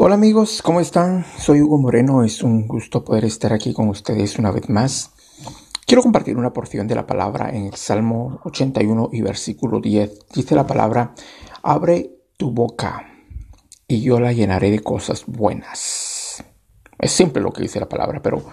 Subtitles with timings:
[0.00, 1.26] Hola amigos, ¿cómo están?
[1.40, 5.10] Soy Hugo Moreno, es un gusto poder estar aquí con ustedes una vez más.
[5.88, 10.26] Quiero compartir una porción de la palabra en el Salmo 81 y versículo 10.
[10.32, 11.14] Dice la palabra,
[11.64, 13.08] abre tu boca
[13.88, 16.44] y yo la llenaré de cosas buenas.
[17.00, 18.44] Es simple lo que dice la palabra, pero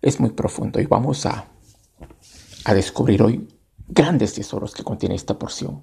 [0.00, 1.48] es muy profundo y vamos a,
[2.64, 3.48] a descubrir hoy
[3.88, 5.82] grandes tesoros que contiene esta porción.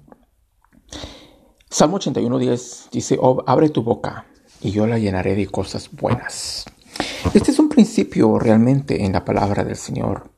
[1.68, 4.28] Salmo 81.10 dice, oh, abre tu boca
[4.66, 6.64] y yo la llenaré de cosas buenas.
[7.34, 10.32] Este es un principio realmente en la palabra del Señor.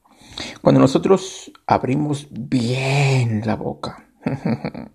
[0.60, 4.06] Cuando nosotros abrimos bien la boca,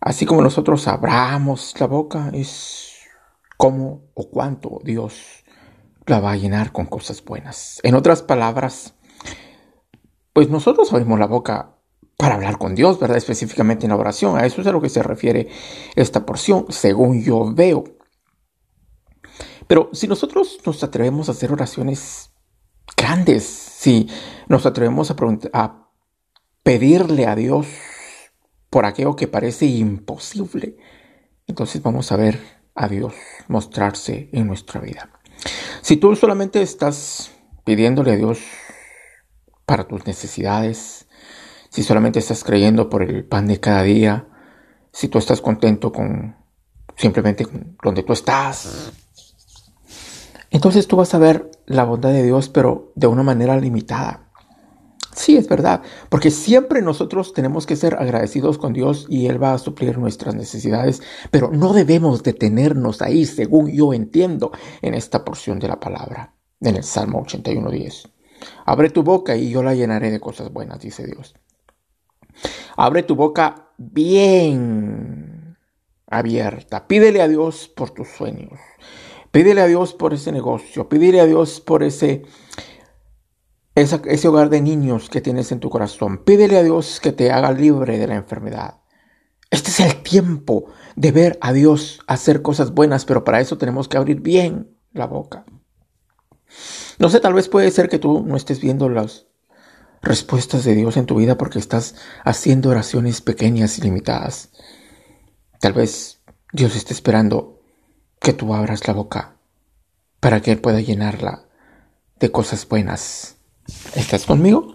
[0.00, 2.92] así como nosotros abramos la boca, es
[3.56, 5.44] cómo o cuánto Dios
[6.06, 7.78] la va a llenar con cosas buenas.
[7.84, 8.94] En otras palabras,
[10.32, 11.75] pues nosotros abrimos la boca
[12.16, 13.18] para hablar con Dios, ¿verdad?
[13.18, 14.38] Específicamente en la oración.
[14.38, 15.48] A eso es a lo que se refiere
[15.94, 17.84] esta porción, según yo veo.
[19.66, 22.30] Pero si nosotros nos atrevemos a hacer oraciones
[22.96, 24.08] grandes, si
[24.48, 25.16] nos atrevemos a,
[25.52, 25.90] a
[26.62, 27.66] pedirle a Dios
[28.70, 30.76] por aquello que parece imposible,
[31.46, 32.40] entonces vamos a ver
[32.74, 33.14] a Dios
[33.48, 35.10] mostrarse en nuestra vida.
[35.82, 37.32] Si tú solamente estás
[37.64, 38.38] pidiéndole a Dios
[39.64, 41.06] para tus necesidades,
[41.70, 44.26] si solamente estás creyendo por el pan de cada día,
[44.92, 46.36] si tú estás contento con
[46.96, 47.46] simplemente
[47.82, 48.92] donde tú estás,
[50.50, 54.22] entonces tú vas a ver la bondad de Dios, pero de una manera limitada.
[55.14, 59.54] Sí, es verdad, porque siempre nosotros tenemos que ser agradecidos con Dios y Él va
[59.54, 65.58] a suplir nuestras necesidades, pero no debemos detenernos ahí, según yo entiendo en esta porción
[65.58, 68.10] de la palabra, en el Salmo 81.10.
[68.66, 71.34] Abre tu boca y yo la llenaré de cosas buenas, dice Dios.
[72.76, 75.56] Abre tu boca bien
[76.06, 76.86] abierta.
[76.86, 78.58] Pídele a Dios por tus sueños.
[79.30, 80.88] Pídele a Dios por ese negocio.
[80.88, 82.24] Pídele a Dios por ese,
[83.74, 86.18] ese hogar de niños que tienes en tu corazón.
[86.24, 88.80] Pídele a Dios que te haga libre de la enfermedad.
[89.50, 90.66] Este es el tiempo
[90.96, 95.06] de ver a Dios hacer cosas buenas, pero para eso tenemos que abrir bien la
[95.06, 95.44] boca.
[96.98, 99.28] No sé, tal vez puede ser que tú no estés viendo los,
[100.02, 104.50] respuestas de Dios en tu vida porque estás haciendo oraciones pequeñas y limitadas.
[105.60, 106.20] Tal vez
[106.52, 107.60] Dios esté esperando
[108.20, 109.36] que tú abras la boca
[110.20, 111.46] para que Él pueda llenarla
[112.18, 113.36] de cosas buenas.
[113.94, 114.74] ¿Estás conmigo?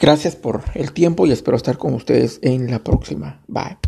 [0.00, 3.42] Gracias por el tiempo y espero estar con ustedes en la próxima.
[3.46, 3.78] Bye.